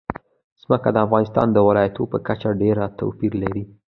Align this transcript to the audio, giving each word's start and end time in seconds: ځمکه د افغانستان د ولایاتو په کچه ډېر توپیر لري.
ځمکه 0.63 0.89
د 0.93 0.97
افغانستان 1.05 1.47
د 1.51 1.57
ولایاتو 1.67 2.03
په 2.11 2.17
کچه 2.27 2.49
ډېر 2.61 2.75
توپیر 2.99 3.33
لري. 3.43 3.63